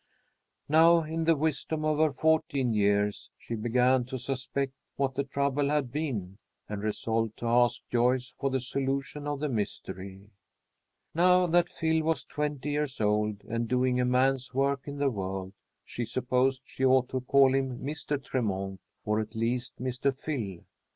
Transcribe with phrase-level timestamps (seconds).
[0.67, 5.69] Now, in the wisdom of her fourteen years, she began to suspect what the trouble
[5.69, 10.31] had been, and resolved to ask Joyce for the solution of the mystery.
[11.13, 15.53] Now that Phil was twenty years old and doing a man's work in the world,
[15.85, 18.17] she supposed she ought to call him Mr.
[18.19, 20.11] Tremont, or, at least, Mr.
[20.11, 20.63] Phil.